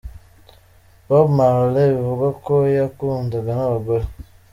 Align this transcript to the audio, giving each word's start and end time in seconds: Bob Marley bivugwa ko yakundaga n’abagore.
Bob 1.07 1.27
Marley 1.37 1.89
bivugwa 1.95 2.29
ko 2.45 2.55
yakundaga 2.77 3.51
n’abagore. 3.57 4.05